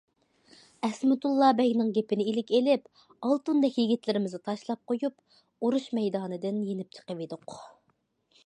ئەسمىتۇللا 0.87 1.49
بەگنىڭ 1.59 1.91
گېپىنى 1.97 2.25
ئىلىك 2.31 2.49
ئېلىپ، 2.59 2.89
ئالتۇندەك 3.27 3.77
يىگىتلىرىمىزنى 3.83 4.41
تاشلاپ 4.49 4.83
قويۇپ، 4.93 5.23
ئۇرۇش 5.67 5.89
مەيدانىدىن 5.99 6.63
يېنىپ 6.71 6.99
چىقىۋىدۇق. 6.99 7.61